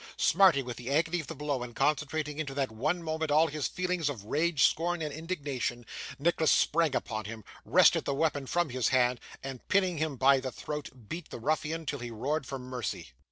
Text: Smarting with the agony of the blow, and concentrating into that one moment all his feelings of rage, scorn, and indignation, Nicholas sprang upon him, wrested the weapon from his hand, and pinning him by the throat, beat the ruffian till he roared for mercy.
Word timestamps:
Smarting 0.17 0.65
with 0.65 0.77
the 0.77 0.89
agony 0.89 1.19
of 1.19 1.27
the 1.27 1.35
blow, 1.35 1.61
and 1.61 1.75
concentrating 1.75 2.39
into 2.39 2.55
that 2.55 2.71
one 2.71 3.03
moment 3.03 3.29
all 3.29 3.45
his 3.45 3.67
feelings 3.67 4.09
of 4.09 4.25
rage, 4.25 4.63
scorn, 4.63 4.99
and 4.99 5.13
indignation, 5.13 5.85
Nicholas 6.17 6.49
sprang 6.49 6.95
upon 6.95 7.25
him, 7.25 7.43
wrested 7.65 8.05
the 8.05 8.15
weapon 8.15 8.47
from 8.47 8.69
his 8.69 8.87
hand, 8.87 9.19
and 9.43 9.67
pinning 9.67 9.99
him 9.99 10.15
by 10.15 10.39
the 10.39 10.51
throat, 10.51 10.89
beat 11.07 11.29
the 11.29 11.39
ruffian 11.39 11.85
till 11.85 11.99
he 11.99 12.09
roared 12.09 12.47
for 12.47 12.57
mercy. 12.57 13.09